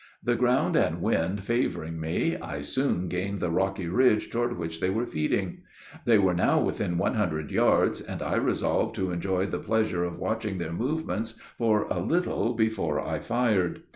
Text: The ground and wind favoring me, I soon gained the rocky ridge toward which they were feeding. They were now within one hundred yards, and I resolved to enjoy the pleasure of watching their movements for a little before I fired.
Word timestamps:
The 0.23 0.35
ground 0.35 0.75
and 0.75 0.99
wind 0.99 1.43
favoring 1.43 1.99
me, 1.99 2.35
I 2.35 2.61
soon 2.61 3.07
gained 3.07 3.39
the 3.39 3.51
rocky 3.51 3.87
ridge 3.87 4.31
toward 4.31 4.57
which 4.57 4.79
they 4.79 4.89
were 4.89 5.05
feeding. 5.05 5.59
They 6.05 6.17
were 6.17 6.33
now 6.33 6.59
within 6.59 6.97
one 6.97 7.13
hundred 7.13 7.51
yards, 7.51 8.01
and 8.01 8.19
I 8.23 8.37
resolved 8.37 8.95
to 8.95 9.11
enjoy 9.11 9.45
the 9.45 9.59
pleasure 9.59 10.03
of 10.03 10.17
watching 10.17 10.57
their 10.57 10.73
movements 10.73 11.35
for 11.55 11.83
a 11.83 11.99
little 11.99 12.55
before 12.55 12.99
I 12.99 13.19
fired. 13.19 13.83